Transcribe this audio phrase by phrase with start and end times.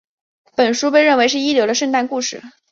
[0.55, 2.41] 本书被认为是一流的圣诞故事。